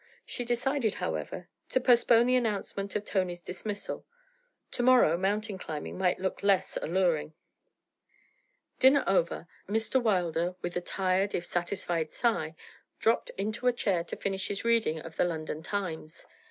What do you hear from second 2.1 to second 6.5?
the announcement of Tony's dismissal; to morrow mountain climbing might look